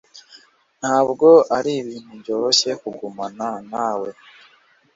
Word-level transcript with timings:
Ntabwo 0.79 1.27
ari 1.57 1.71
ibintu 1.81 2.11
byoroshye 2.21 2.69
gukomeza 2.71 2.81
kugumana 2.83 3.47
na 3.71 3.89
we. 3.99 4.09